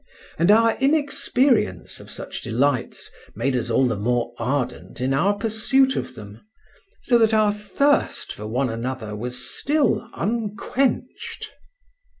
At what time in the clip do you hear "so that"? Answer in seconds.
7.03-7.35